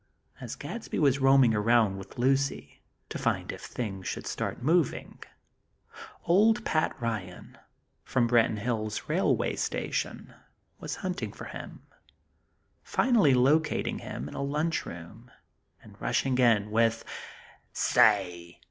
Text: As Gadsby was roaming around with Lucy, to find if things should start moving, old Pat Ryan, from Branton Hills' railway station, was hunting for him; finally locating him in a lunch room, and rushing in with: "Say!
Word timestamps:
As 0.39 0.55
Gadsby 0.55 0.97
was 0.97 1.19
roaming 1.19 1.53
around 1.53 1.97
with 1.99 2.17
Lucy, 2.17 2.81
to 3.09 3.19
find 3.19 3.51
if 3.51 3.61
things 3.61 4.07
should 4.07 4.25
start 4.25 4.63
moving, 4.63 5.19
old 6.25 6.65
Pat 6.65 6.99
Ryan, 6.99 7.55
from 8.03 8.27
Branton 8.27 8.57
Hills' 8.57 9.03
railway 9.07 9.55
station, 9.57 10.33
was 10.79 10.95
hunting 11.05 11.31
for 11.31 11.45
him; 11.45 11.83
finally 12.81 13.35
locating 13.35 13.99
him 13.99 14.27
in 14.27 14.33
a 14.33 14.41
lunch 14.41 14.87
room, 14.87 15.29
and 15.83 16.01
rushing 16.01 16.35
in 16.39 16.71
with: 16.71 17.05
"Say! 17.71 18.59